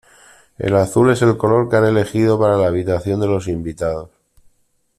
[0.57, 4.09] El azul es el color que han elegido para la habitación de los invitados.